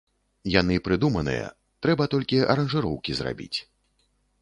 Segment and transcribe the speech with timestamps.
[0.51, 1.45] Яны прыдуманыя,
[1.87, 3.55] трэба толькі аранжыроўкі зрабіць.